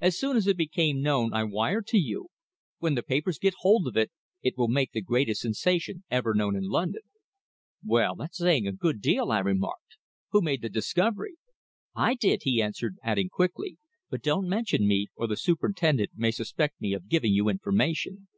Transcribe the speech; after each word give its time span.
"As 0.00 0.18
soon 0.18 0.38
as 0.38 0.46
it 0.46 0.56
became 0.56 1.02
known 1.02 1.34
I 1.34 1.44
wired 1.44 1.86
to 1.88 1.98
you. 1.98 2.28
When 2.78 2.94
the 2.94 3.02
papers 3.02 3.38
get 3.38 3.52
hold 3.58 3.86
of 3.86 3.94
it, 3.94 4.10
it 4.42 4.56
will 4.56 4.68
make 4.68 4.92
the 4.92 5.02
greatest 5.02 5.42
sensation 5.42 6.02
ever 6.10 6.32
known 6.32 6.56
in 6.56 6.70
London." 6.70 7.02
"Well, 7.84 8.14
that's 8.14 8.38
saying 8.38 8.66
a 8.66 8.72
good 8.72 9.02
deal," 9.02 9.30
I 9.30 9.40
remarked. 9.40 9.98
"Who 10.30 10.40
made 10.40 10.62
the 10.62 10.70
discovery?" 10.70 11.34
"I 11.94 12.14
did," 12.14 12.44
he 12.44 12.62
answered, 12.62 12.96
adding 13.02 13.28
quickly, 13.28 13.76
"but 14.08 14.22
don't 14.22 14.48
mention 14.48 14.88
me, 14.88 15.08
or 15.14 15.26
the 15.26 15.36
superintendent 15.36 16.12
may 16.14 16.30
suspect 16.30 16.80
me 16.80 16.94
of 16.94 17.10
giving 17.10 17.34
you 17.34 17.50
information. 17.50 18.28